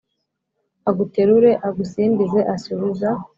Aguterure 0.89 1.51
agusimbize 1.67 2.39
asubiza 2.53 3.09